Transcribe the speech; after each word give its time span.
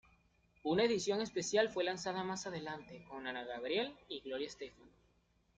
Una 0.63 0.83
edición 0.85 1.21
especial 1.21 1.69
fue 1.69 1.83
lanzada 1.83 2.23
más 2.23 2.47
adelante, 2.47 3.05
con 3.07 3.27
Ana 3.27 3.43
Gabriel 3.43 3.93
y 4.09 4.21
Gloria 4.21 4.47
Estefan. 4.47 4.89